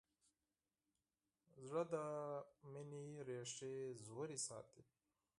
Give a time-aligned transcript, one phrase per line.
[1.65, 1.95] زړه د
[2.71, 3.73] محبت ریښې
[4.05, 4.83] ژورې ساتي.